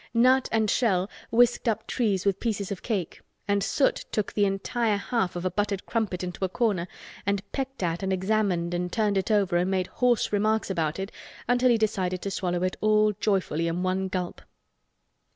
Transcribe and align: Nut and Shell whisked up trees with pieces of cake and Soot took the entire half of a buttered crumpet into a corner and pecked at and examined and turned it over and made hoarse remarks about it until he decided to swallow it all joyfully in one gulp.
Nut 0.15 0.49
and 0.51 0.67
Shell 0.67 1.11
whisked 1.29 1.67
up 1.67 1.85
trees 1.85 2.25
with 2.25 2.39
pieces 2.39 2.71
of 2.71 2.81
cake 2.81 3.21
and 3.47 3.63
Soot 3.63 4.03
took 4.11 4.33
the 4.33 4.45
entire 4.45 4.97
half 4.97 5.35
of 5.35 5.45
a 5.45 5.51
buttered 5.51 5.85
crumpet 5.85 6.23
into 6.23 6.43
a 6.43 6.49
corner 6.49 6.87
and 7.23 7.43
pecked 7.51 7.83
at 7.83 8.01
and 8.01 8.11
examined 8.11 8.73
and 8.73 8.91
turned 8.91 9.15
it 9.19 9.29
over 9.29 9.57
and 9.57 9.69
made 9.69 9.85
hoarse 9.85 10.33
remarks 10.33 10.71
about 10.71 10.97
it 10.97 11.11
until 11.47 11.69
he 11.69 11.77
decided 11.77 12.23
to 12.23 12.31
swallow 12.31 12.63
it 12.63 12.77
all 12.81 13.13
joyfully 13.13 13.67
in 13.67 13.83
one 13.83 14.07
gulp. 14.07 14.41